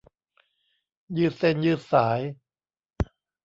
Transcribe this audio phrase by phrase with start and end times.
[1.17, 2.21] ยืดเส้นยืดสาย